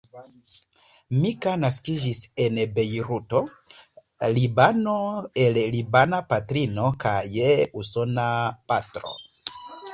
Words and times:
Mika 1.17 1.51
naskiĝis 1.63 2.21
en 2.45 2.57
Bejruto, 2.79 3.43
Libano 4.39 4.97
el 5.45 5.61
libana 5.77 6.25
patrino 6.35 6.91
kaj 7.07 7.17
usona 7.87 8.29
patro. 8.75 9.19